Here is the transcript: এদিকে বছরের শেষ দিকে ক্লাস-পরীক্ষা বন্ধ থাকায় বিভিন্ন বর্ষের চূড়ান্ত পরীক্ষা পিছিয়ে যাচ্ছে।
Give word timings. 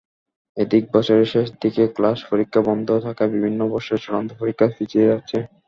এদিকে 0.57 0.89
বছরের 0.95 1.27
শেষ 1.33 1.47
দিকে 1.61 1.83
ক্লাস-পরীক্ষা 1.95 2.61
বন্ধ 2.69 2.87
থাকায় 3.05 3.31
বিভিন্ন 3.35 3.59
বর্ষের 3.71 3.99
চূড়ান্ত 4.03 4.29
পরীক্ষা 4.39 4.65
পিছিয়ে 4.75 5.09
যাচ্ছে। 5.11 5.37